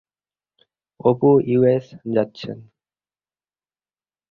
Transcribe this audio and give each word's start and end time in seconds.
Apu 0.99 1.29
US 1.45 1.85
যাচ্ছেন। 2.13 2.57